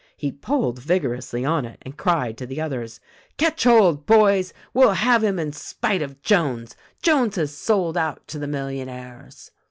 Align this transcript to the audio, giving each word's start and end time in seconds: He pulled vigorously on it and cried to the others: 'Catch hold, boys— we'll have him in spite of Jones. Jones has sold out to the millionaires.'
He 0.17 0.31
pulled 0.31 0.81
vigorously 0.81 1.45
on 1.45 1.63
it 1.63 1.77
and 1.83 1.95
cried 1.95 2.35
to 2.39 2.47
the 2.47 2.59
others: 2.59 2.99
'Catch 3.37 3.65
hold, 3.65 4.07
boys— 4.07 4.51
we'll 4.73 4.93
have 4.93 5.23
him 5.23 5.37
in 5.37 5.53
spite 5.53 6.01
of 6.01 6.23
Jones. 6.23 6.75
Jones 7.03 7.35
has 7.35 7.55
sold 7.55 7.95
out 7.95 8.27
to 8.29 8.39
the 8.39 8.47
millionaires.' 8.47 9.51